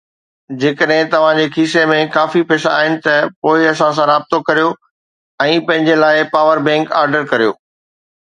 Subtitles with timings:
[0.61, 4.71] جيڪڏهن توهان جي کيسي ۾ ڪافي پئسا آهن ته پوءِ اسان سان رابطو ڪريو
[5.49, 7.55] ۽ پنهنجي لاءِ پاور بئنڪ آرڊر ڪريو